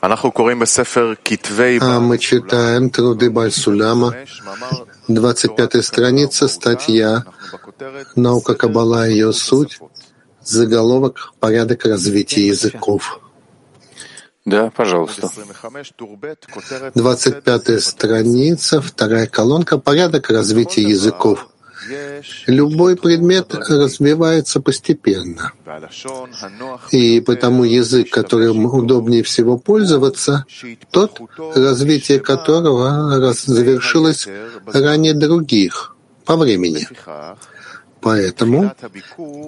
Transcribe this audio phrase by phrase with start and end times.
[0.00, 4.14] А мы читаем труды Бальсуляма,
[5.08, 7.24] 25 страница, статья
[8.16, 9.78] «Наука Каббала и ее суть»,
[10.42, 13.20] заголовок «Порядок развития языков».
[14.46, 15.28] Да, пожалуйста.
[16.94, 21.49] 25 страница, вторая колонка «Порядок развития языков».
[22.46, 25.52] Любой предмет развивается постепенно.
[26.90, 30.44] И потому язык, которым удобнее всего пользоваться,
[30.90, 31.20] тот,
[31.54, 34.28] развитие которого завершилось
[34.66, 36.86] ранее других по времени.
[38.00, 38.72] Поэтому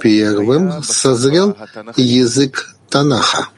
[0.00, 1.56] первым созрел
[1.96, 3.48] язык Танаха.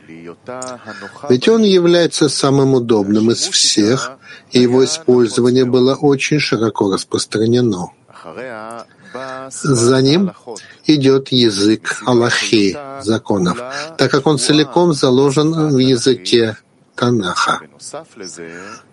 [1.29, 4.12] Ведь он является самым удобным из всех,
[4.52, 7.91] и его использование было очень широко распространено.
[9.52, 10.32] За ним
[10.87, 13.59] идет язык Аллахи, законов,
[13.98, 16.56] так как он целиком заложен в языке
[16.95, 17.60] Танаха.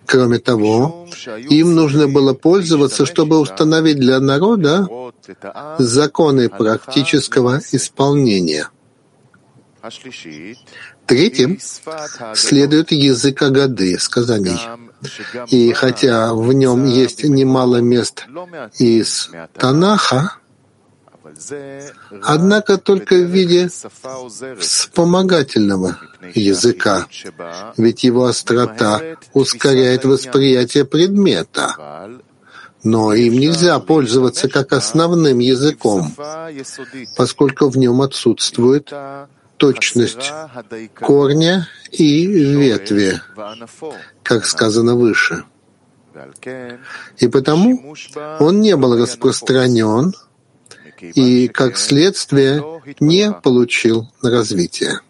[0.06, 1.08] Кроме того,
[1.48, 4.86] им нужно было пользоваться, чтобы установить для народа
[5.78, 8.68] законы практического исполнения.
[11.06, 11.58] Третьим
[12.34, 14.58] следует язык Агады, сказаний.
[15.48, 18.26] И хотя в нем есть немало мест
[18.78, 20.36] из Танаха,
[22.22, 23.68] однако только в виде
[24.58, 25.98] вспомогательного
[26.34, 27.06] языка,
[27.76, 29.00] ведь его острота
[29.32, 32.10] ускоряет восприятие предмета.
[32.84, 36.14] Но им нельзя пользоваться как основным языком,
[37.16, 38.92] поскольку в нем отсутствует
[39.62, 40.32] точность
[40.96, 43.20] корня и ветви,
[44.24, 45.44] как сказано выше.
[47.18, 47.94] И потому
[48.40, 50.14] он не был распространен
[51.00, 55.00] и, как следствие, не получил развития.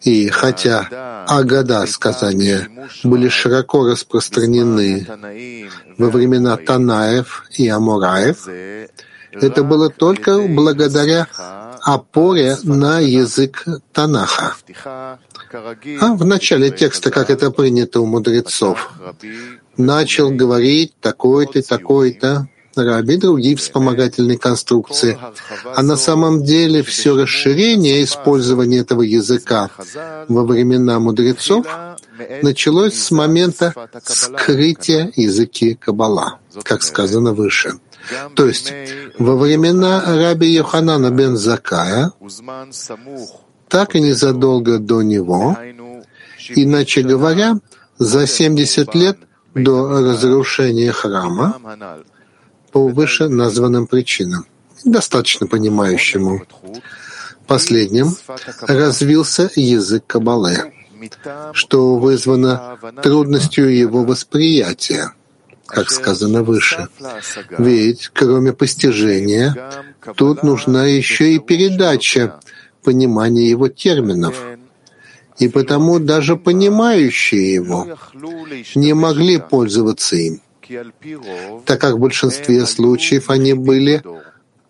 [0.00, 2.70] И хотя Агада сказания
[3.04, 5.06] были широко распространены
[5.98, 8.48] во времена Танаев и Амураев,
[9.32, 11.26] это было только благодаря
[11.82, 14.54] опоре на язык Танаха.
[14.84, 15.18] А
[16.14, 18.90] в начале текста, как это принято у мудрецов,
[19.76, 25.18] начал говорить такой-то, такой-то, Раби, другие вспомогательные конструкции.
[25.74, 29.70] А на самом деле все расширение использования этого языка
[30.28, 31.66] во времена мудрецов
[32.42, 33.74] началось с момента
[34.04, 37.72] скрытия языки Каббала, как сказано выше.
[38.34, 38.72] То есть
[39.18, 42.12] во времена раби Йоханана бен Закая,
[43.68, 45.56] так и незадолго до него,
[46.50, 47.58] иначе говоря,
[47.98, 49.18] за 70 лет
[49.54, 51.58] до разрушения храма,
[52.72, 54.46] по выше названным причинам,
[54.84, 56.42] достаточно понимающему.
[57.46, 58.14] Последним
[58.60, 60.72] развился язык Кабалы,
[61.52, 65.12] что вызвано трудностью его восприятия
[65.68, 66.88] как сказано выше.
[67.58, 69.54] Ведь кроме постижения,
[70.16, 72.40] тут нужна еще и передача
[72.82, 74.34] понимания его терминов.
[75.38, 77.86] И потому даже понимающие его
[78.74, 80.40] не могли пользоваться им,
[81.64, 84.02] так как в большинстве случаев они были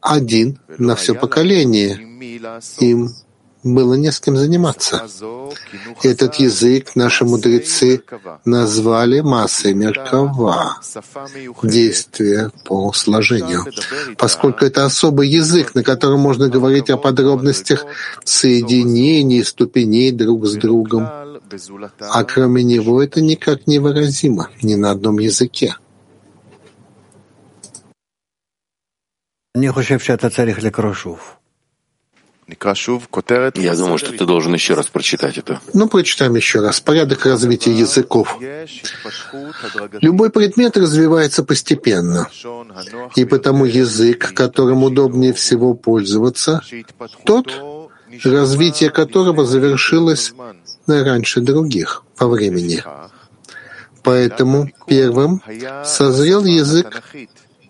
[0.01, 1.99] один на все поколение.
[2.81, 3.15] Им
[3.63, 5.07] было не с кем заниматься.
[6.03, 8.03] Этот язык наши мудрецы
[8.45, 10.81] назвали массой Меркава,
[11.63, 13.67] действие по сложению,
[14.17, 17.85] поскольку это особый язык, на котором можно говорить о подробностях
[18.25, 21.09] соединений ступеней друг с другом.
[22.01, 25.77] А кроме него это никак не выразимо ни на одном языке.
[29.55, 31.48] Я думаю, что ты должен
[32.49, 35.61] я думаю, что ты должен еще раз прочитать это.
[35.75, 36.81] Ну, прочитаем еще раз.
[36.81, 38.39] Порядок развития языков.
[40.01, 42.29] Любой предмет развивается постепенно.
[43.17, 46.63] И потому язык, которым удобнее всего пользоваться,
[47.25, 47.53] тот,
[48.25, 50.33] развитие которого завершилось
[50.87, 52.83] раньше других по времени.
[54.03, 55.43] Поэтому первым
[55.85, 57.03] созрел язык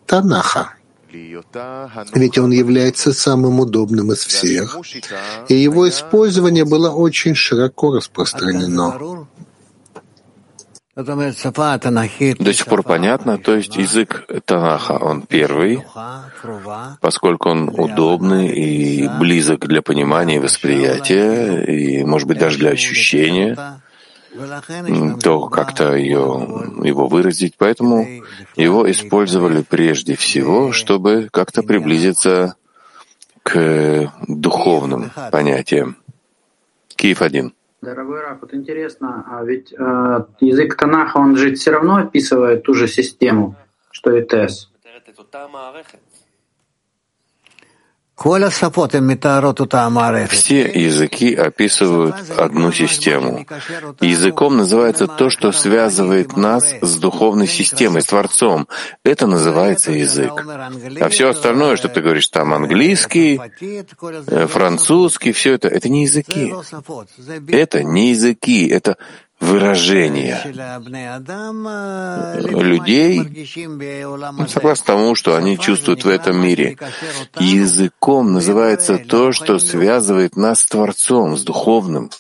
[0.06, 0.77] Танаха
[2.14, 4.78] ведь он является самым удобным из всех,
[5.48, 9.26] и его использование было очень широко распространено.
[10.96, 15.84] До сих пор понятно, то есть язык Танаха, он первый,
[17.00, 23.80] поскольку он удобный и близок для понимания и восприятия, и, может быть, даже для ощущения,
[25.22, 27.54] то как-то ее, его выразить.
[27.58, 28.06] Поэтому
[28.56, 32.56] его использовали прежде всего, чтобы как-то приблизиться
[33.42, 35.96] к духовным понятиям.
[36.88, 37.54] Киев один.
[37.80, 42.74] Дорогой Раф, вот интересно, а ведь э, язык Танаха, он же все равно описывает ту
[42.74, 43.54] же систему,
[43.92, 44.68] что и ТЭС.
[50.26, 53.46] Все языки описывают одну систему.
[54.00, 58.66] Языком называется то, что связывает нас с духовной системой, с Творцом.
[59.04, 60.32] Это называется язык.
[61.00, 66.52] А все остальное, что ты говоришь, там английский, э, французский, все это, это не языки.
[67.46, 68.96] Это не языки, это
[69.40, 70.40] выражения
[72.36, 73.46] людей
[74.48, 76.76] согласно тому, что они чувствуют в этом мире.
[77.38, 82.10] Языком называется то, что связывает нас с Творцом, с Духовным.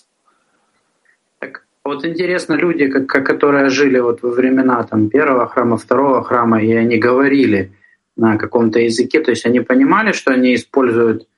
[1.40, 6.62] Так, вот интересно, люди, как, которые жили вот во времена там, первого храма, второго храма,
[6.62, 7.72] и они говорили
[8.16, 11.28] на каком-то языке, то есть они понимали, что они используют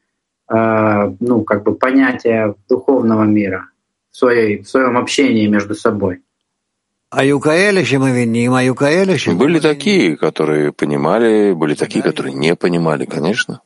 [0.50, 3.71] э, ну, как бы понятие духовного мира
[4.11, 6.23] в, своей, в своем общении между собой.
[7.11, 7.25] А
[9.35, 13.62] были такие, которые понимали, были такие, которые не понимали, конечно.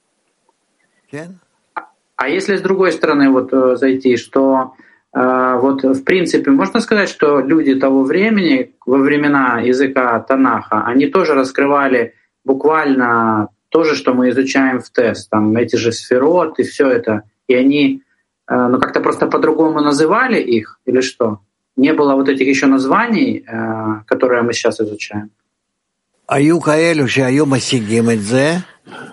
[2.17, 4.75] А если с другой стороны вот э, зайти, что
[5.13, 11.09] э, вот в принципе можно сказать, что люди того времени, во времена языка Танаха, они
[11.09, 12.15] тоже раскрывали
[12.45, 17.25] буквально то же, что мы изучаем в тест, там эти же сферот и все это,
[17.49, 18.04] и они
[18.49, 21.41] но как-то просто по-другому называли их или что?
[21.77, 25.31] Не было вот этих еще названий, э, которые мы сейчас изучаем.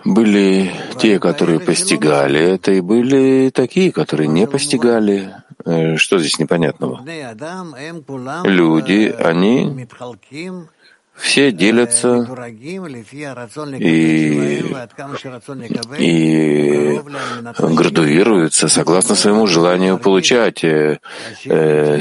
[0.06, 5.33] Были те, которые постигали это, и были такие, которые не постигали.
[5.66, 7.01] Э, что здесь непонятного?
[8.45, 9.88] Люди, они
[11.15, 12.27] все делятся
[13.77, 14.63] и,
[15.99, 16.99] и
[17.59, 20.63] градуируются согласно своему желанию получать.
[20.63, 20.99] Э,
[21.45, 21.99] э,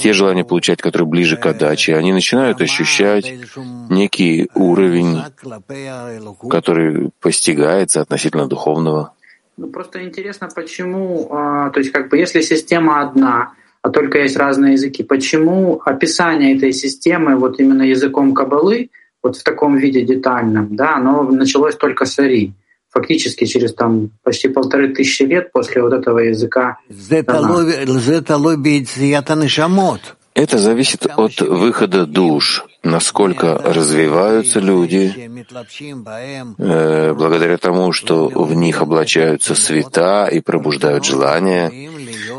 [0.00, 3.32] те желания получать, которые ближе к отдаче, они начинают ощущать
[3.88, 5.22] некий уровень,
[6.50, 9.12] который постигается относительно духовного.
[9.56, 13.52] Ну, просто интересно, почему, а, то есть как бы если система одна,
[13.86, 15.04] а только есть разные языки.
[15.04, 18.90] Почему описание этой системы вот именно языком Кабалы,
[19.22, 22.52] вот в таком виде детальном, да, оно началось только с Ари,
[22.90, 26.78] фактически через там почти полторы тысячи лет после вот этого языка.
[30.34, 35.14] Это зависит от выхода душ, насколько развиваются люди,
[36.58, 41.70] э, благодаря тому, что в них облачаются света и пробуждают желания,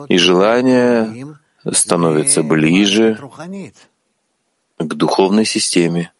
[0.09, 1.36] и желания
[1.71, 3.17] становится ближе
[4.79, 6.11] к духовной системе.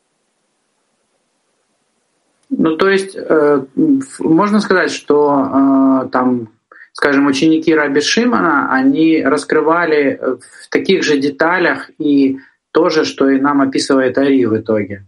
[2.49, 3.65] Ну, то есть, э,
[4.19, 6.49] можно сказать, что э, там,
[6.93, 12.39] скажем, ученики Раби Шимона, они раскрывали в таких же деталях и
[12.71, 15.05] то же, что и нам описывает Ари в итоге.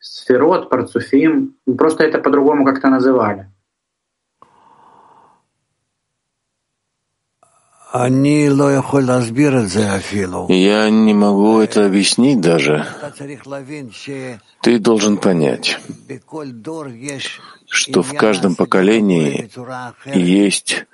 [0.00, 3.51] Сферот, Парцуфим, просто это по-другому как-то называли.
[10.48, 12.86] Я не могу это объяснить даже.
[14.62, 15.78] Ты должен понять,
[17.68, 19.50] что в каждом поколении
[20.14, 20.86] есть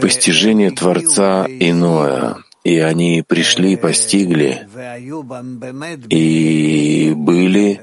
[0.00, 4.68] постижение Творца иное, и они пришли, постигли,
[6.10, 7.80] и были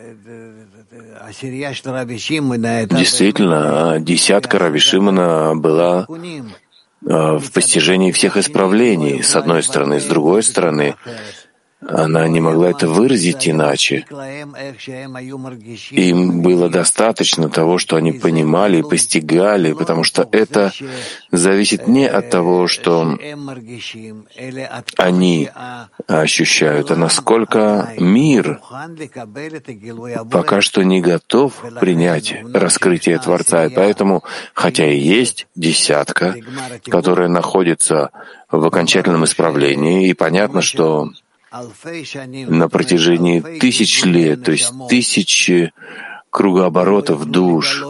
[2.90, 6.08] Действительно, десятка Раби Шимона была
[7.02, 10.00] в постижении всех исправлений, с одной стороны.
[10.00, 10.96] С другой стороны,
[11.82, 14.06] она не могла это выразить иначе.
[15.92, 20.74] Им было достаточно того, что они понимали и постигали, потому что это
[21.32, 23.18] зависит не от того, что
[24.98, 25.50] они
[26.08, 28.60] ощущают, а насколько мир
[30.30, 33.66] пока что не готов принять раскрытие Творца.
[33.66, 36.36] И поэтому, хотя и есть десятка,
[36.86, 38.12] которая находится
[38.52, 41.10] в окончательном исправлении, и понятно, что
[41.52, 45.72] на протяжении тысяч лет, то есть тысячи
[46.30, 47.84] кругооборотов душ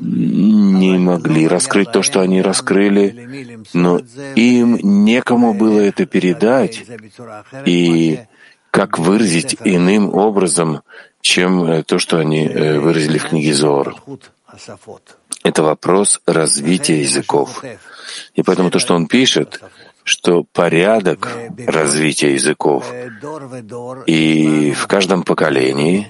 [0.00, 4.00] не могли раскрыть то, что они раскрыли, но
[4.34, 6.82] им некому было это передать
[7.64, 8.20] и
[8.70, 10.80] как выразить иным образом,
[11.20, 14.02] чем э, то, что они э, выразили в книге Зор.
[15.44, 17.62] Это вопрос развития языков.
[18.34, 19.60] И поэтому то, что он пишет,
[20.04, 21.28] что порядок
[21.66, 22.92] развития языков
[24.06, 26.08] и в каждом поколении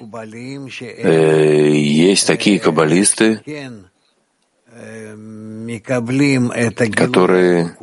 [0.81, 3.41] э, есть такие каббалисты,
[6.95, 7.77] которые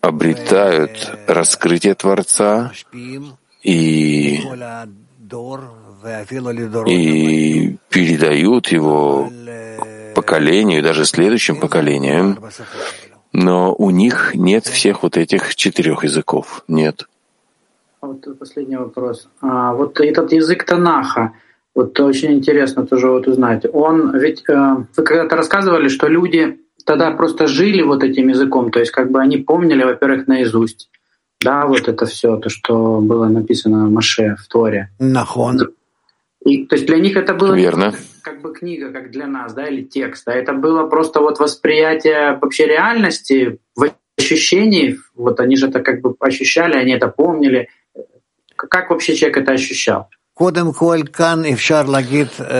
[0.00, 2.72] обретают раскрытие Творца
[3.62, 4.40] и,
[6.86, 9.30] и передают его
[10.16, 12.38] поколению, даже следующим поколениям,
[13.32, 16.64] но у них нет всех вот этих четырех языков.
[16.68, 17.06] Нет.
[18.00, 19.28] Вот последний вопрос.
[19.42, 21.32] А, вот этот язык Танаха,
[21.74, 23.66] вот очень интересно тоже вот узнать.
[23.70, 28.78] Он ведь э, вы когда-то рассказывали, что люди тогда просто жили вот этим языком, то
[28.80, 30.88] есть как бы они помнили, во-первых, наизусть,
[31.42, 34.88] да, вот это все, то, что было написано в Маше, в Торе.
[34.98, 35.58] Нахон.
[36.46, 37.92] И, то есть для них это было Верно.
[38.26, 42.36] Как бы книга, как для нас, да, или текст, а это было просто вот восприятие
[42.42, 47.68] вообще реальности, в ощущении, вот они же это как бы ощущали, они это помнили.
[48.56, 50.10] Как вообще человек это ощущал?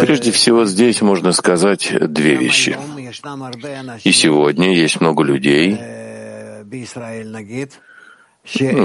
[0.03, 2.79] Прежде всего, здесь можно сказать две вещи.
[4.05, 5.77] И сегодня есть много людей,
[6.63, 6.75] в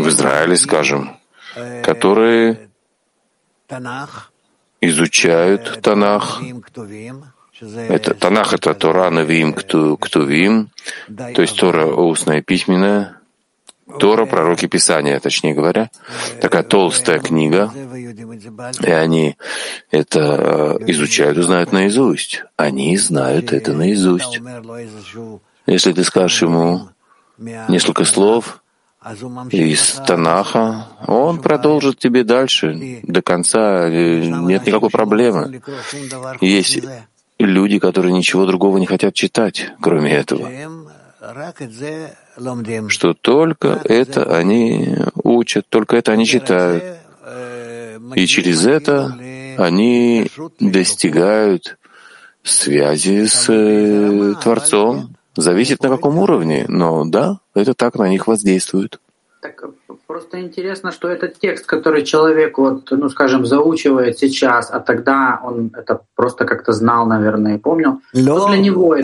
[0.09, 1.11] Израиле, скажем,
[1.83, 2.71] которые
[4.81, 6.41] изучают Танах.
[7.61, 10.71] Это, Танах— это Тора, Навиим, Ктувим,
[11.07, 13.21] то есть Тора устная, письменная,
[13.99, 15.91] Тора, пророки Писания, точнее говоря,
[16.39, 17.71] такая толстая книга,
[18.81, 19.37] и они
[19.91, 22.43] это э, изучают и знают наизусть.
[22.55, 24.39] Они знают это наизусть.
[25.65, 26.89] Если ты скажешь ему
[27.37, 28.60] несколько слов
[29.49, 35.61] из Танаха, он продолжит тебе дальше, до конца, нет никакой проблемы.
[36.39, 36.79] Есть
[37.39, 40.49] люди, которые ничего другого не хотят читать, кроме этого
[42.87, 46.83] что только это они учат, только это они читают.
[48.15, 49.15] И через это
[49.57, 50.27] они
[50.59, 51.77] достигают
[52.43, 55.15] связи с э, Творцом.
[55.35, 58.99] Зависит на каком уровне, но да, это так на них воздействует.
[59.41, 59.63] Так
[60.05, 65.71] просто интересно, что этот текст, который человек, вот, ну, скажем, заучивает сейчас, а тогда он
[65.73, 68.01] это просто как-то знал, наверное, и помнил.
[68.13, 69.01] Что для него это?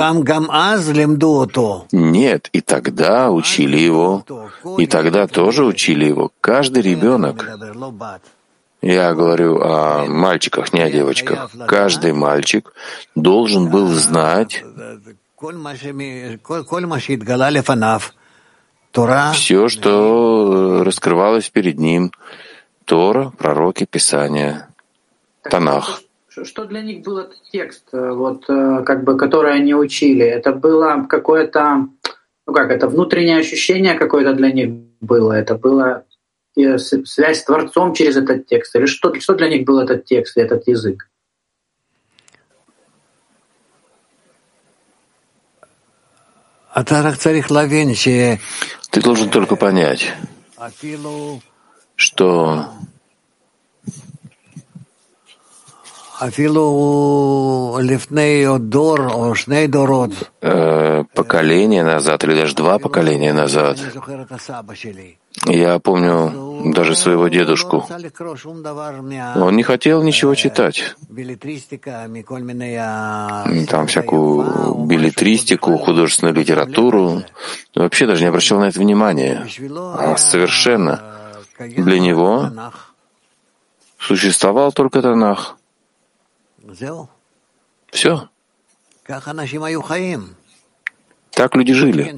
[1.91, 4.25] Нет, и тогда учили его,
[4.77, 6.31] и тогда тоже учили его.
[6.41, 7.43] Каждый ребенок.
[8.81, 11.49] Я говорю о мальчиках, не о девочках.
[11.67, 12.73] Каждый мальчик
[13.15, 14.63] должен был знать
[19.33, 22.11] все, что раскрывалось перед ним,
[22.85, 24.69] Тора, пророки, Писания,
[25.43, 26.01] Танах.
[26.27, 30.25] Что для них был этот текст, э, вот, э, как бы, который они учили?
[30.25, 31.87] Это было какое-то,
[32.47, 34.69] ну как, это внутреннее ощущение какое-то для них
[35.01, 35.33] было?
[35.33, 36.05] Это было
[36.57, 38.75] э, связь с Творцом через этот текст?
[38.75, 41.07] Или что, что для них был этот текст, этот язык?
[48.91, 50.13] Ты должен только понять,
[51.95, 52.69] что
[60.41, 63.77] Э, поколение назад, или даже два поколения назад,
[65.45, 67.87] я помню даже своего дедушку.
[69.35, 70.95] Он не хотел ничего читать.
[73.69, 77.23] Там всякую билетристику, художественную литературу.
[77.75, 79.47] Вообще даже не обращал на это внимания.
[79.75, 81.01] А совершенно.
[81.59, 82.51] Для него
[83.99, 85.57] существовал только Танах.
[87.91, 88.29] Все.
[91.31, 92.17] Так люди жили.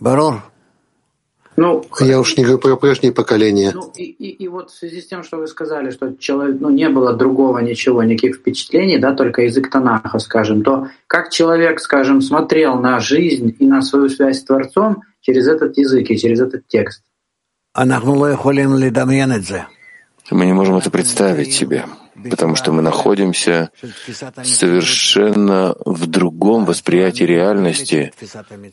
[0.00, 0.42] Барор.
[1.56, 3.72] Ну, я уж не говорю про прежние поколения.
[3.74, 6.70] Ну, и, и, и вот в связи с тем, что вы сказали, что человек, ну,
[6.70, 12.22] не было другого ничего, никаких впечатлений, да, только язык Танаха, скажем, то как человек, скажем,
[12.22, 16.66] смотрел на жизнь и на свою связь с Творцом через этот язык и через этот
[16.68, 17.02] текст?
[20.30, 21.86] Мы не можем это представить себе,
[22.30, 23.70] потому что мы находимся
[24.42, 28.12] совершенно в другом восприятии реальности,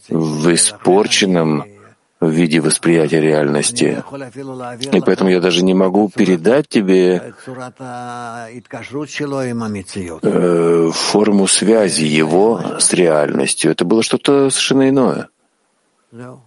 [0.10, 1.66] в испорченном
[2.20, 4.04] виде восприятия реальности.
[4.92, 7.34] И поэтому я даже не могу передать тебе
[10.24, 13.72] э, форму связи его с реальностью.
[13.72, 15.30] Это было что-то совершенно иное.
[16.12, 16.38] Для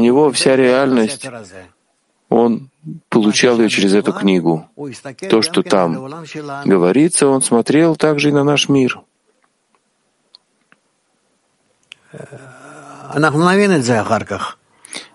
[0.00, 1.26] него вся реальность,
[2.32, 2.70] он
[3.08, 4.68] получал ее через эту книгу.
[5.30, 5.92] То, что там
[6.64, 9.00] говорится, он смотрел также и на наш мир.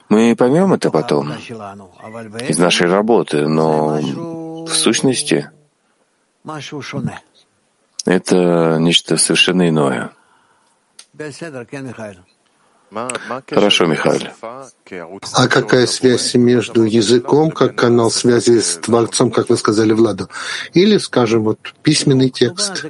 [0.10, 4.00] Мы поймем это потом из нашей работы, но
[4.66, 5.50] в сущности
[8.06, 10.12] это нечто совершенно иное.
[13.50, 14.22] Хорошо, Михаил.
[15.34, 20.30] А какая связь между языком, как канал связи с Творцом, как вы сказали, Владу?
[20.74, 22.86] Или, скажем, вот письменный текст?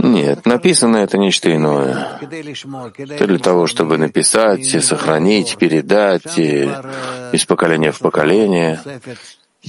[0.00, 2.18] Нет, написано это нечто иное.
[2.20, 8.80] Это для того, чтобы написать, сохранить, передать из поколения в поколение.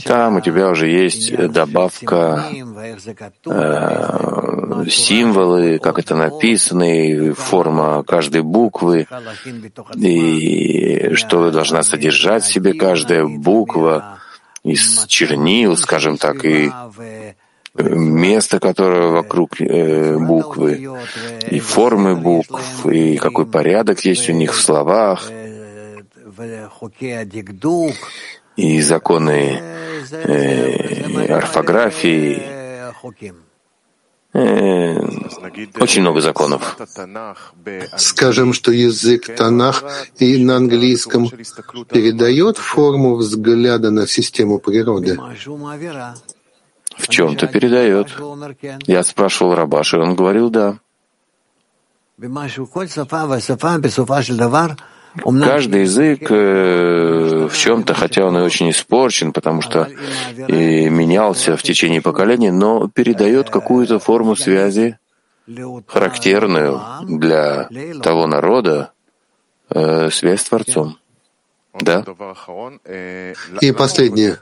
[0.06, 2.46] Там у тебя уже есть добавка,
[3.46, 9.08] э, символы, как это написано, форма каждой буквы,
[9.98, 14.20] и что должна содержать в себе каждая буква
[14.64, 16.72] из чернил, скажем так, и
[17.74, 20.90] место, которое вокруг э, буквы,
[21.50, 25.30] и формы букв, и какой порядок есть у них в словах,
[28.62, 29.60] и законы
[30.12, 32.42] э, орфографии.
[34.34, 35.00] Э,
[35.80, 36.78] очень много законов.
[37.98, 39.84] Скажем, что язык Танах
[40.20, 41.28] и на английском
[41.90, 45.20] передает форму взгляда на систему природы.
[46.98, 48.08] В чем-то передает.
[48.86, 50.80] Я спрашивал Рабаша, он говорил «да».
[55.16, 59.90] Каждый язык э, в чем-то, хотя он и очень испорчен, потому что
[60.48, 64.98] и менялся в течение поколений, но передает какую-то форму связи,
[65.88, 67.70] характерную для
[68.02, 68.92] того народа,
[69.70, 70.98] э, связь с Творцом.
[71.74, 72.06] Да?
[73.62, 74.40] И последнее.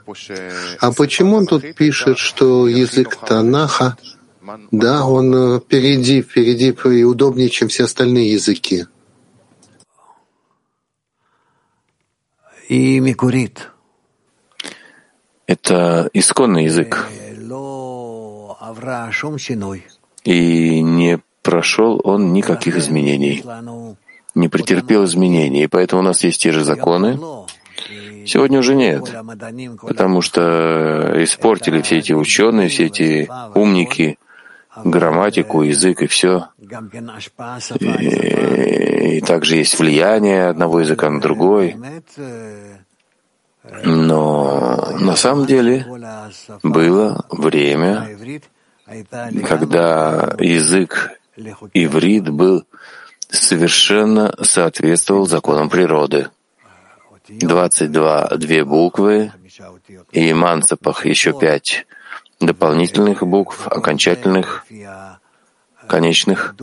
[0.80, 3.96] А почему он тут пишет, что язык Танаха,
[4.70, 8.86] да, он э, впереди, впереди и удобнее, чем все остальные языки?
[12.70, 13.72] И микурит.
[15.48, 17.08] Это исконный язык.
[20.22, 23.42] И не прошел он никаких изменений,
[24.36, 27.18] не претерпел изменений, и поэтому у нас есть те же законы.
[28.24, 29.02] Сегодня уже нет,
[29.82, 34.16] потому что испортили все эти ученые, все эти умники,
[34.84, 36.48] грамматику, язык и все.
[37.78, 41.76] И, и также есть влияние одного языка на другой.
[43.84, 45.86] Но на самом деле
[46.62, 48.08] было время,
[49.46, 51.12] когда язык
[51.74, 52.64] иврит был
[53.28, 56.28] совершенно соответствовал законам природы.
[57.28, 59.32] 22 две буквы
[60.10, 61.86] и мансапах еще пять
[62.40, 64.64] дополнительных букв, окончательных,
[65.86, 66.54] конечных,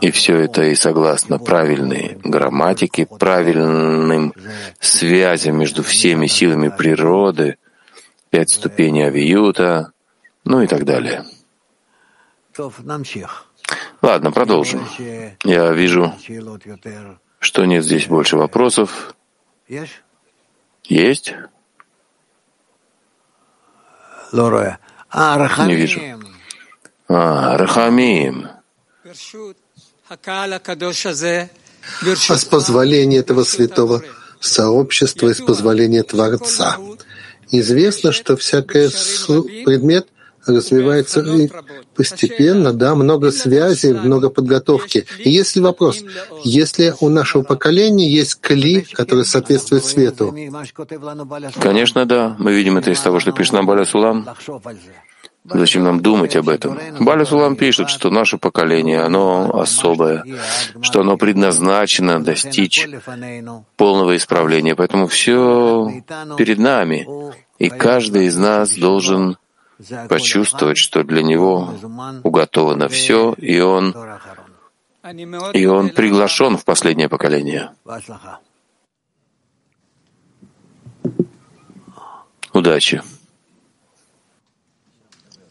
[0.00, 4.34] и все это и согласно правильной грамматике, правильным
[4.80, 7.56] связям между всеми силами природы,
[8.30, 9.92] пять ступеней авиюта,
[10.44, 11.24] ну и так далее.
[14.02, 14.84] Ладно, продолжим.
[15.44, 16.12] Я вижу,
[17.38, 19.14] что нет здесь больше вопросов.
[20.84, 21.34] Есть?
[25.68, 26.00] Не вижу.
[27.08, 28.48] А, Рахамим.
[32.28, 34.02] А с позволения этого святого
[34.40, 36.78] сообщества и с позволения Творца.
[37.50, 38.88] Известно, что всякий
[39.64, 40.08] предмет
[40.46, 41.48] развивается и
[41.94, 45.06] постепенно, да, много связей, много подготовки.
[45.18, 46.02] И если вопрос,
[46.44, 50.34] если у нашего поколения есть кли, который соответствует свету?
[51.60, 52.36] Конечно, да.
[52.38, 54.26] Мы видим это из того, что пишет нам Баля Сулам.
[55.44, 56.78] Зачем нам думать об этом?
[57.00, 60.24] Баля Сулам пишет, что наше поколение, оно особое,
[60.82, 62.88] что оно предназначено достичь
[63.76, 64.76] полного исправления.
[64.76, 66.04] Поэтому все
[66.38, 67.08] перед нами,
[67.58, 69.36] и каждый из нас должен
[70.08, 71.74] почувствовать, что для него
[72.22, 73.94] уготовано все, и он,
[75.52, 77.70] и он приглашен в последнее поколение.
[82.52, 83.02] Удачи.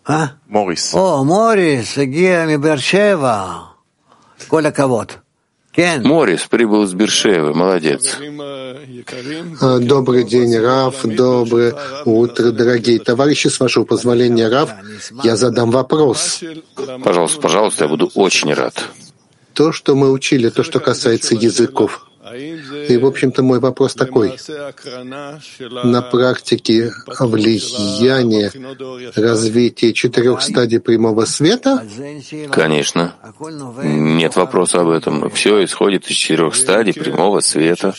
[0.05, 0.31] А?
[0.47, 0.93] Морис.
[0.93, 3.75] О, Морис, Гия Мибершева.
[4.47, 5.19] Коля Кавод.
[5.77, 8.17] Морис прибыл из Бершевы, молодец.
[9.61, 13.47] А, добрый день, Раф, доброе утро, дорогие товарищи.
[13.47, 14.71] С вашего позволения, Раф,
[15.23, 16.41] я задам вопрос.
[17.03, 18.83] Пожалуйста, пожалуйста, я буду очень рад.
[19.53, 24.37] То, что мы учили, то, что касается языков, И, в общем-то, мой вопрос такой.
[25.83, 28.51] На практике влияние
[29.15, 31.85] развития четырех стадий прямого света?
[32.51, 33.15] Конечно.
[33.83, 35.29] Нет вопроса об этом.
[35.31, 37.93] Все исходит из четырех стадий прямого света.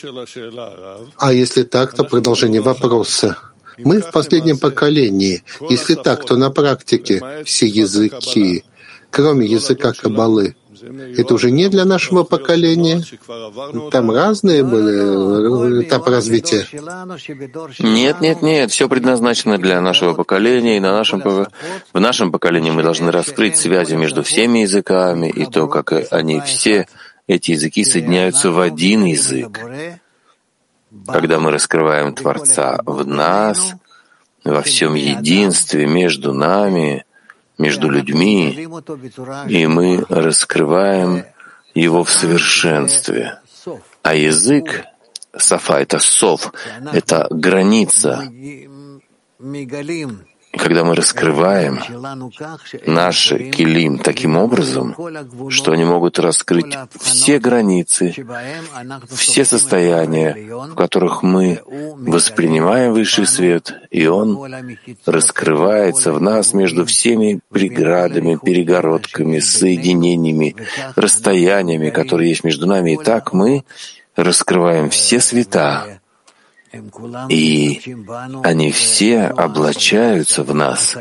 [1.18, 3.36] А если так, то продолжение вопроса.
[3.78, 5.42] Мы в последнем поколении.
[5.68, 8.64] Если так, то на практике все языки,
[9.10, 10.56] кроме языка Кабалы,
[11.16, 13.02] это уже не для нашего поколения.
[13.90, 16.66] Там разные были этапы развития.
[17.78, 18.70] Нет, нет, нет.
[18.70, 23.94] Все предназначено для нашего поколения, и на нашем, в нашем поколении мы должны раскрыть связи
[23.94, 26.86] между всеми языками и то, как они все,
[27.26, 29.60] эти языки, соединяются в один язык.
[31.06, 33.74] Когда мы раскрываем Творца в нас,
[34.44, 37.04] во всем единстве между нами,
[37.58, 38.68] между людьми,
[39.48, 41.24] и мы раскрываем
[41.74, 43.38] его в совершенстве.
[44.02, 44.84] А язык,
[45.36, 46.52] сафа— это сов,
[46.92, 48.28] это граница,
[50.52, 51.80] когда мы раскрываем
[52.86, 54.94] наши килим таким образом,
[55.48, 58.14] что они могут раскрыть все границы,
[59.10, 64.38] все состояния, в которых мы воспринимаем высший свет, и он
[65.06, 70.56] раскрывается в нас между всеми преградами, перегородками, соединениями,
[70.96, 72.92] расстояниями, которые есть между нами.
[72.92, 73.64] И так мы
[74.16, 76.01] раскрываем все света,
[77.28, 77.80] и
[78.42, 80.96] они все облачаются в нас.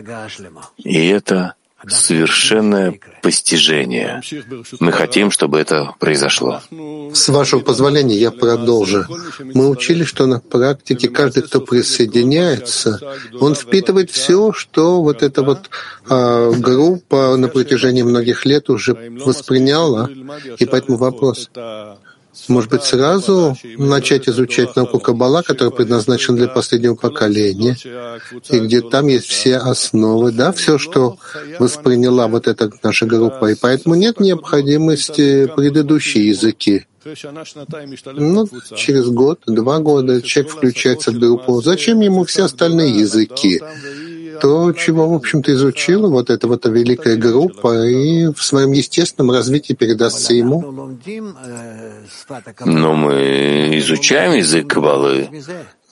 [0.77, 1.55] И это
[1.87, 4.21] совершенное постижение.
[4.79, 6.61] Мы хотим, чтобы это произошло.
[7.13, 9.05] С вашего позволения я продолжу.
[9.39, 12.99] Мы учили, что на практике каждый, кто присоединяется,
[13.39, 15.69] он впитывает все, что вот эта вот
[16.07, 18.93] а, группа на протяжении многих лет уже
[19.25, 20.09] восприняла.
[20.59, 21.49] И поэтому вопрос,
[22.47, 27.77] может быть, сразу начать изучать науку Каббала, которая предназначена для последнего поколения,
[28.49, 31.17] и где там есть все основы, да, все, что
[31.59, 36.85] восприняла вот эта наша группа, и поэтому нет необходимости предыдущие языки.
[38.13, 41.61] Ну, через год, два года человек включается в группу.
[41.61, 43.59] Зачем ему все остальные языки?
[44.41, 49.73] то, чего, в общем-то, изучила вот эта вот великая группа, и в своем естественном развитии
[49.73, 50.97] передастся ему.
[52.65, 55.29] Но мы изучаем язык Кабалы.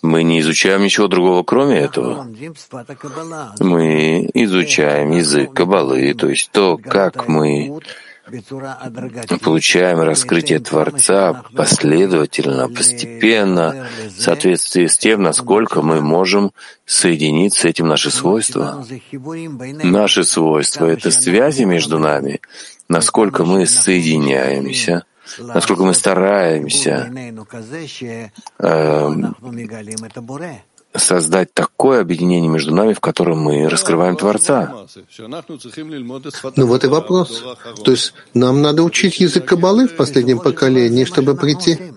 [0.02, 2.28] Мы не изучаем ничего другого, кроме этого.
[3.60, 7.80] Мы изучаем язык Кабалы, то есть то, как мы
[9.42, 16.52] получаем раскрытие Творца последовательно, постепенно, в соответствии с тем, насколько мы можем
[16.86, 18.86] соединить с этим наши свойства.
[19.84, 22.42] Наши свойства— это связи между нами,
[22.88, 25.06] насколько мы соединяемся,
[25.40, 27.12] насколько мы стараемся
[28.60, 29.10] э,
[30.96, 34.88] создать такое объединение между нами, в котором мы раскрываем Творца.
[36.56, 37.44] Ну вот и вопрос.
[37.84, 41.94] То есть нам надо учить язык Кабалы в последнем поколении, чтобы прийти.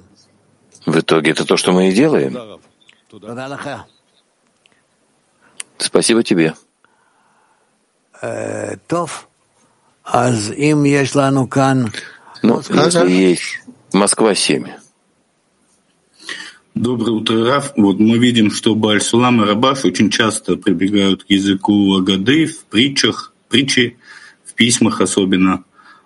[0.85, 2.37] В итоге это то, что мы и делаем.
[5.79, 6.55] Спасибо тебе.
[12.43, 13.61] Ну, если есть
[13.93, 14.82] Москва 7.
[16.75, 17.75] Доброе утро, Раф.
[17.77, 23.35] Вот мы видим, что Бальсулам и Рабаш очень часто прибегают к языку Агады в притчах,
[23.51, 23.99] притчи,
[24.43, 25.65] в письмах особенно.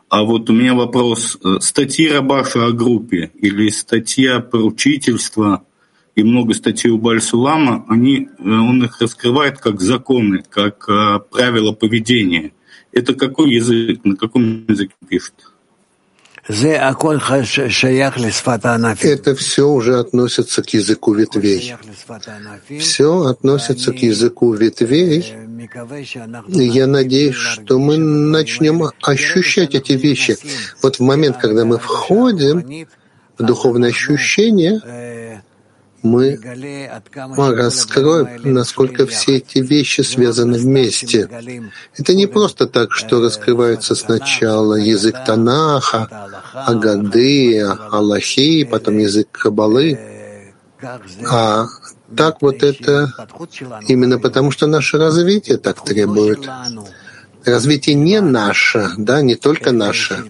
[0.08, 1.38] А вот у меня вопрос.
[1.60, 5.62] Статьи Рабаша о группе или статья поручительства
[6.16, 12.52] и много статей у Бальсулама, они, он их раскрывает как законы, как а, правила поведения.
[12.90, 15.34] Это какой язык, на каком языке пишут?
[19.04, 21.74] Это все уже относится к языку ветвей.
[22.78, 25.34] Все относится к языку ветвей.
[26.48, 30.36] И я надеюсь, что мы начнем ощущать эти вещи.
[30.82, 32.86] Вот в момент, когда мы входим
[33.38, 35.42] в духовное ощущение,
[36.06, 36.38] мы
[37.36, 41.28] раскроем, насколько все эти вещи связаны вместе.
[41.96, 46.08] Это не просто так, что раскрывается сначала язык Танаха,
[46.54, 49.98] Агады, Аллахи, потом язык Кабалы,
[51.28, 51.66] а
[52.16, 53.12] так вот это
[53.88, 56.48] именно потому, что наше развитие так требует.
[57.44, 60.24] Развитие не наше, да, не только наше,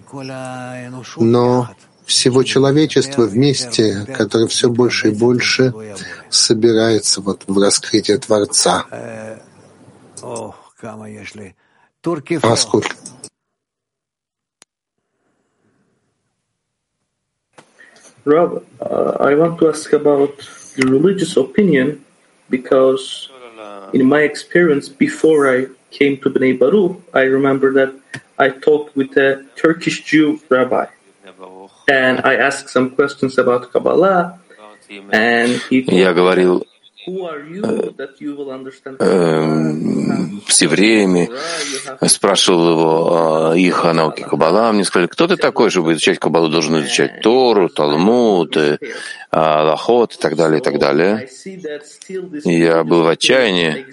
[1.17, 1.69] но
[2.07, 5.73] всего человечества вместе, которое все больше и больше
[6.29, 8.85] собирается вот в раскрытие Творца.
[8.89, 9.37] А
[18.25, 20.35] Rob, uh, I want to ask about
[20.75, 22.03] the religious opinion
[22.49, 23.29] because
[23.93, 27.93] in my experience before I came to Bnei Baruch, I remember that
[28.37, 30.87] I talked with a Turkish Jew rabbi
[31.87, 34.39] and I asked some questions about Kabbalah
[35.11, 36.65] and he Я говорил
[40.47, 41.29] с евреями,
[42.07, 44.73] спрашивал его их о науке Каббала.
[44.73, 48.57] Мне сказали, кто ты такой, чтобы изучать Каббалу, должен изучать Тору, Талмуд,
[49.31, 51.29] Аллахот и так далее, и так далее.
[52.43, 53.85] Я был в отчаянии.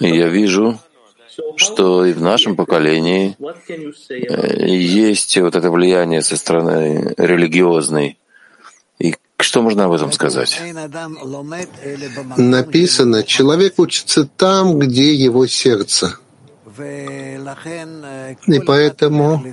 [0.00, 0.78] И я вижу,
[1.56, 3.36] что и в нашем поколении
[4.66, 8.18] есть вот это влияние со стороны религиозной.
[8.98, 10.60] И что можно об этом сказать?
[12.36, 16.18] Написано, человек учится там, где его сердце.
[18.46, 19.44] И поэтому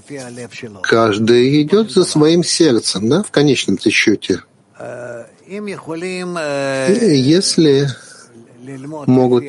[0.82, 4.42] каждый идет за своим сердцем, да, в конечном-то счете.
[5.48, 7.88] Если
[9.08, 9.46] могут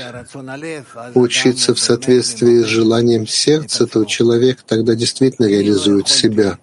[1.15, 6.59] учиться в соответствии с желанием сердца, то человек тогда действительно реализует себя.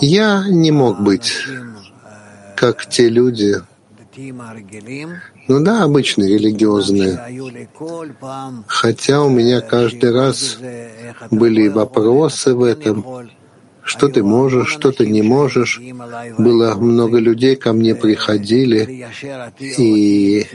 [0.00, 1.32] Я не мог быть
[2.56, 3.56] как те люди,
[5.48, 7.18] ну да, обычные религиозные,
[8.66, 10.58] хотя у меня каждый раз
[11.30, 13.04] были вопросы в этом,
[13.90, 15.80] что ты можешь, что ты не можешь.
[16.38, 19.08] Было много людей, ко мне приходили
[19.58, 20.46] и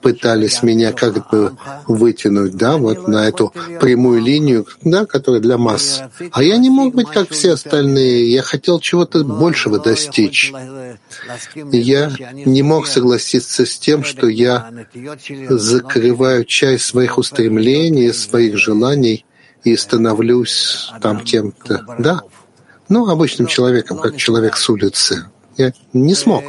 [0.00, 1.52] пытались меня как бы
[1.86, 6.02] вытянуть, да, вот на эту прямую линию, да, которая для масс.
[6.32, 8.32] А я не мог быть как все остальные.
[8.32, 10.50] Я хотел чего-то большего достичь.
[11.70, 14.70] Я не мог согласиться с тем, что я
[15.50, 19.26] закрываю часть своих устремлений, своих желаний
[19.64, 22.22] и становлюсь там кем-то, да,
[22.88, 25.26] ну, обычным человеком, как человек с улицы.
[25.56, 26.44] Я не смог.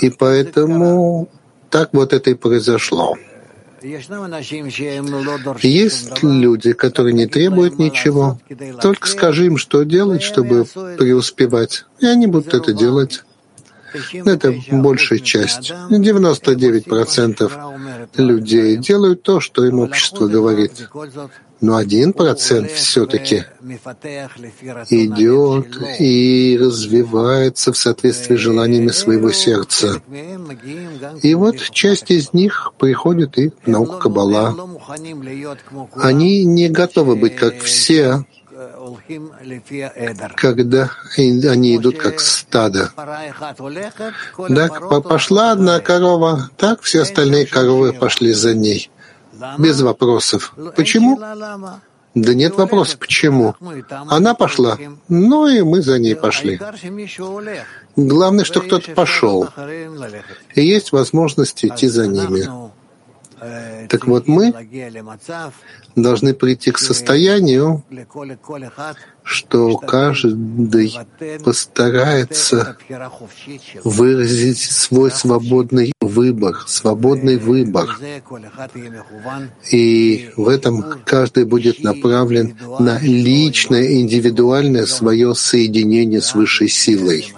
[0.00, 1.28] И поэтому
[1.70, 3.16] так вот это и произошло.
[5.62, 8.38] Есть люди, которые не требуют ничего.
[8.80, 13.24] Только скажи им, что делать, чтобы преуспевать, и они будут это делать.
[14.24, 15.72] Это большая часть.
[15.90, 17.50] 99%
[18.16, 20.88] людей делают то, что им общество говорит
[21.64, 23.44] но один процент все-таки
[24.90, 30.02] идет и развивается в соответствии с желаниями своего сердца.
[31.22, 34.54] И вот часть из них приходит и в науку Каббала.
[35.94, 38.26] Они не готовы быть как все,
[40.36, 42.90] когда они идут как стадо.
[44.48, 48.90] Так пошла одна корова, так все остальные коровы пошли за ней
[49.58, 50.54] без вопросов.
[50.76, 51.20] Почему?
[52.14, 53.56] Да нет вопросов, почему.
[54.08, 56.60] Она пошла, ну и мы за ней пошли.
[57.96, 59.48] Главное, что кто-то пошел.
[60.54, 62.48] И есть возможность идти за ними.
[63.88, 64.52] Так вот, мы
[65.96, 67.84] должны прийти к состоянию,
[69.22, 70.94] что каждый
[71.44, 72.76] постарается
[73.84, 77.96] выразить свой свободный выбор, свободный выбор.
[79.70, 87.34] И в этом каждый будет направлен на личное, индивидуальное свое соединение с высшей силой.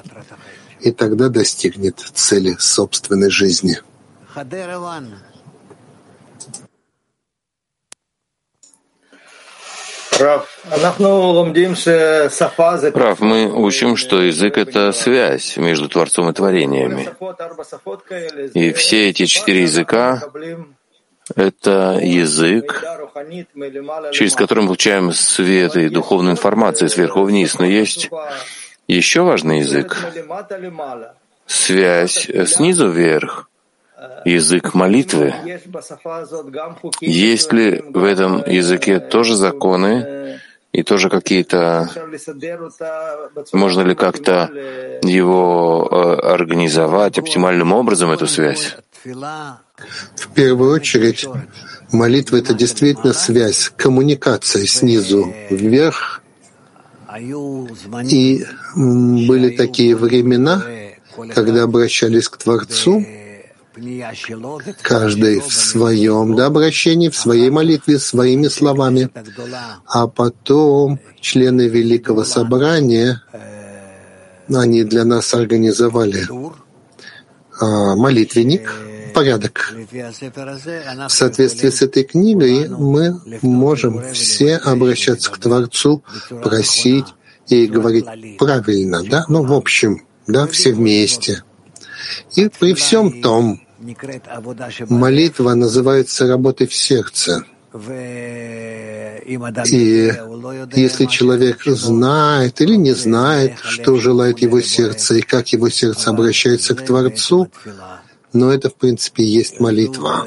[0.80, 3.80] И тогда достигнет цели собственной жизни.
[12.92, 17.08] Прав, мы учим, что язык— это связь между Творцом и творениями.
[18.54, 20.22] И все эти четыре языка—
[21.36, 22.84] это язык,
[24.12, 27.58] через который мы получаем свет и духовную информацию сверху вниз.
[27.58, 28.10] Но есть
[28.88, 29.96] еще важный язык—
[31.46, 33.50] связь снизу вверх—
[34.24, 35.34] язык молитвы.
[37.00, 40.40] Есть ли в этом языке тоже законы
[40.72, 41.88] и тоже какие-то...
[43.52, 44.50] Можно ли как-то
[45.02, 45.96] его э,
[46.34, 48.76] организовать оптимальным образом, эту связь?
[49.04, 51.26] В первую очередь,
[51.92, 56.22] молитва— это действительно связь, коммуникация снизу вверх.
[58.10, 60.62] И были такие времена,
[61.34, 63.06] когда обращались к Творцу,
[64.82, 69.10] каждый в своем да, обращении, в своей молитве, своими словами.
[69.86, 73.22] А потом члены Великого Собрания,
[74.48, 76.26] они для нас организовали
[77.60, 78.72] а, молитвенник,
[79.14, 79.74] порядок.
[79.90, 86.04] В соответствии с этой книгой мы можем все обращаться к Творцу,
[86.42, 87.06] просить
[87.48, 88.06] и говорить
[88.38, 91.44] правильно, да, ну, в общем, да, все вместе.
[92.34, 93.60] И при всем том,
[94.88, 97.44] молитва называется работой в сердце—
[99.26, 100.12] и
[100.74, 106.74] если человек знает или не знает, что желает его сердце и как его сердце обращается
[106.74, 107.50] к Творцу,
[108.32, 110.26] но это, в принципе, есть молитва.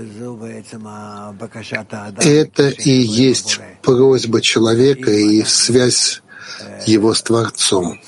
[2.18, 6.22] Это и есть просьба человека и связь
[6.86, 8.00] его с Творцом.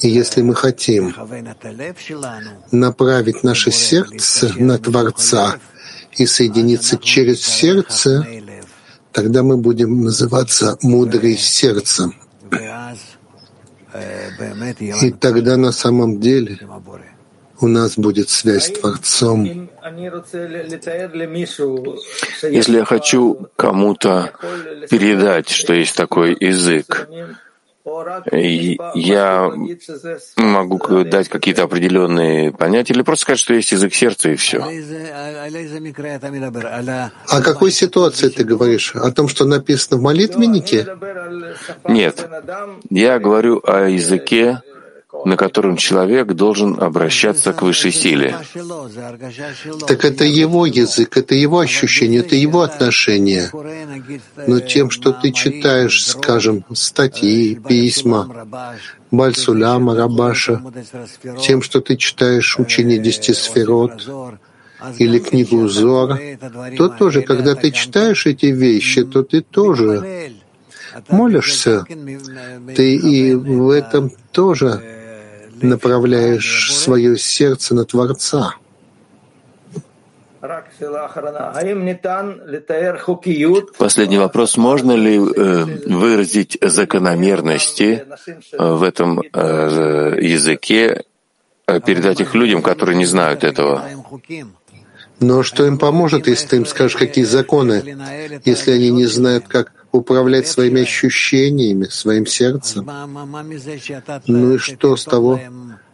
[0.00, 1.14] И если мы хотим
[2.70, 5.56] направить наше сердце на Творца
[6.12, 8.26] и соединиться через сердце,
[9.12, 12.14] тогда мы будем называться мудрый сердцем.
[15.02, 16.58] И тогда на самом деле
[17.60, 19.68] у нас будет связь с Творцом.
[22.42, 24.32] Если я хочу кому-то
[24.90, 27.08] передать, что есть такой язык,
[28.94, 29.52] я
[30.36, 34.64] могу дать какие-то определенные понятия или просто сказать, что есть язык сердца и все.
[37.28, 38.94] О какой ситуации ты говоришь?
[38.94, 40.86] О том, что написано в молитвеннике?
[41.88, 42.28] Нет.
[42.90, 44.62] Я говорю о языке,
[45.24, 48.36] на котором человек должен обращаться к высшей силе.
[49.86, 53.50] Так это его язык, это его ощущение, это его отношение.
[54.46, 58.46] Но тем, что ты читаешь, скажем, статьи, письма,
[59.10, 60.62] Бальсуляма, Рабаша,
[61.40, 64.06] тем, что ты читаешь учение десяти сферот,
[64.98, 66.18] или книгу Зор,
[66.76, 70.30] то тоже, когда ты читаешь эти вещи, то ты тоже
[71.08, 71.84] молишься.
[72.76, 74.97] Ты и в этом тоже
[75.62, 78.54] направляешь свое сердце на Творца.
[83.78, 84.56] Последний вопрос.
[84.56, 88.04] Можно ли э, выразить закономерности
[88.52, 91.02] э, в этом э, языке,
[91.66, 93.84] э, передать их людям, которые не знают этого?
[95.20, 97.96] Но что им поможет, если ты им скажешь, какие законы,
[98.44, 102.88] если они не знают, как управлять своими ощущениями, своим сердцем.
[104.26, 105.40] Ну и что с того,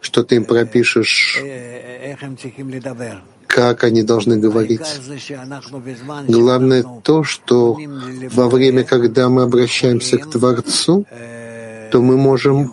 [0.01, 1.41] что ты им пропишешь,
[3.47, 4.81] как они должны говорить?
[6.29, 7.79] Главное то, что
[8.33, 11.07] во время, когда мы обращаемся к Творцу,
[11.93, 12.73] то мы можем,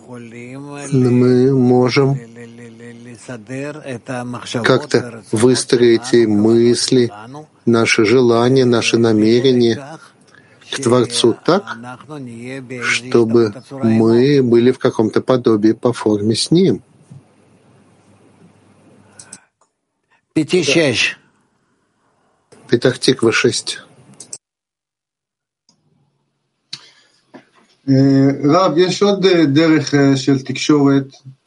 [0.90, 2.18] мы можем
[4.64, 7.12] как-то выстроить эти мысли,
[7.64, 9.98] наши желания, наши намерения
[10.72, 11.76] к Творцу так,
[12.82, 16.82] чтобы мы были в каком-то подобии по форме с Ним.
[22.68, 23.80] Петахтиква 6.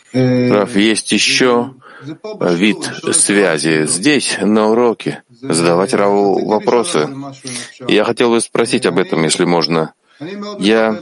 [0.07, 2.77] Рав, есть еще вид
[3.11, 7.09] связи здесь, на уроке задавать Раву вопросы.
[7.87, 9.93] Я хотел бы спросить об этом, если можно.
[10.59, 10.97] Я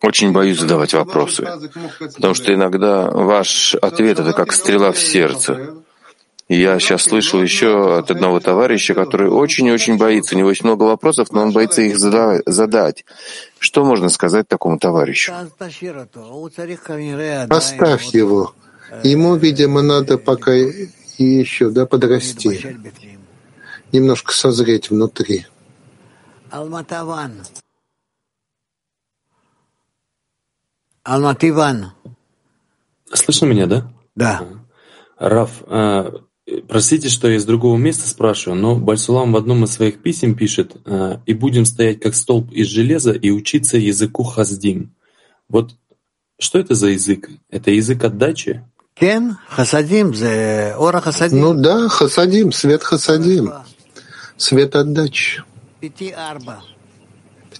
[0.00, 1.48] очень боюсь задавать вопросы,
[2.14, 5.74] потому что иногда ваш ответ— это как стрела в сердце.
[6.48, 10.34] я сейчас слышал еще от одного товарища, который очень-очень боится.
[10.34, 13.04] У него есть много вопросов, но он боится их задать.
[13.58, 15.32] Что можно сказать такому товарищу?
[17.48, 18.54] Оставь его.
[19.02, 22.76] Ему, видимо, надо пока и еще да, подрасти,
[23.94, 25.46] немножко созреть внутри.
[31.02, 31.92] Алмативан.
[33.12, 33.92] Слышно меня, да?
[34.14, 34.46] Да.
[35.18, 36.12] Раф, а,
[36.68, 40.76] простите, что я из другого места спрашиваю, но Бальсулам в одном из своих писем пишет
[40.84, 44.94] а, «И будем стоять как столб из железа и учиться языку хаздим».
[45.48, 45.76] Вот
[46.38, 47.30] что это за язык?
[47.50, 48.64] Это язык отдачи?
[51.38, 53.52] Ну да, хасадим, свет хасадим,
[54.36, 55.42] свет отдачи.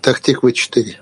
[0.00, 1.00] Тактиква 4.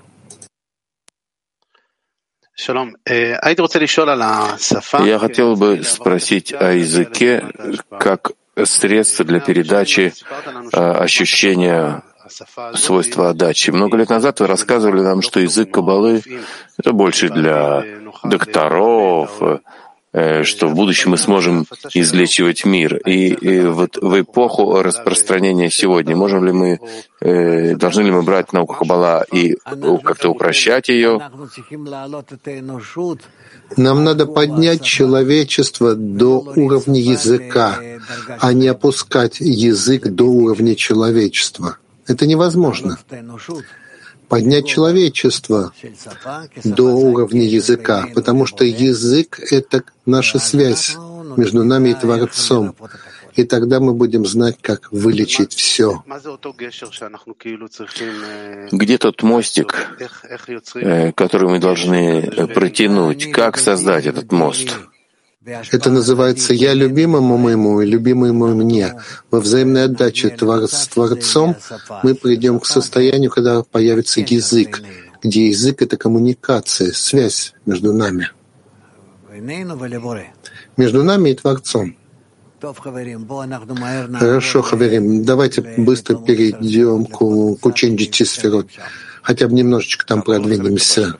[5.05, 7.43] Я хотел бы спросить о языке
[7.99, 8.31] как
[8.63, 10.13] средство для передачи
[10.71, 12.03] ощущения
[12.75, 13.71] свойства отдачи.
[13.71, 16.21] Много лет назад вы рассказывали нам, что язык Кабалы—
[16.77, 17.83] это больше для
[18.23, 19.59] докторов, Э,
[20.43, 22.97] что в будущем мы сможем излечивать мир.
[22.97, 26.79] И, и вот в эпоху распространения сегодня можем ли мы,
[27.19, 29.57] э, должны ли мы брать науку Каббала и
[30.03, 31.19] как-то упрощать ее?
[33.77, 37.79] Нам надо поднять человечество до уровня языка,
[38.39, 41.77] а не опускать язык до уровня человечества.
[42.05, 42.99] Это невозможно.
[44.33, 45.71] Поднять человечество
[46.63, 50.97] до уровня языка, потому что язык— это наша связь
[51.37, 52.75] между нами и Творцом.
[53.35, 56.03] И тогда мы будем знать, как вылечить все.
[58.71, 59.87] Где тот мостик,
[60.75, 63.31] э, который мы должны протянуть?
[63.31, 64.79] Как создать этот мост?
[65.45, 68.93] Это называется «я любимому моему и любимому мне».
[69.29, 71.57] Во взаимной отдаче с Творцом
[72.01, 74.81] мы придем к состоянию, когда появится язык,
[75.21, 78.29] где язык— это коммуникация, связь между нами.
[80.77, 81.97] Между нами и Творцом.
[84.19, 87.17] Хорошо, Хаверим, давайте быстро перейдем к,
[87.59, 88.67] к учению Тисферот.
[89.21, 91.17] Хотя бы немножечко там продвинемся.